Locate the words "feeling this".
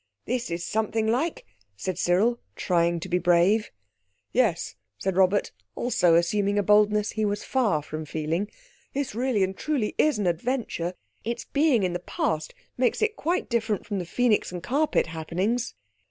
8.05-9.13